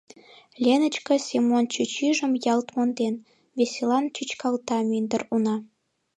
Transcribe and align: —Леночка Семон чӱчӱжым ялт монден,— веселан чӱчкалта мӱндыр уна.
—Леночка 0.63 1.15
Семон 1.27 1.63
чӱчӱжым 1.73 2.31
ялт 2.53 2.67
монден,— 2.75 3.15
веселан 3.57 4.05
чӱчкалта 4.15 4.77
мӱндыр 4.89 5.21
уна. 5.35 5.55